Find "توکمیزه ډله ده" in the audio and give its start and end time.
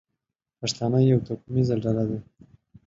1.27-2.17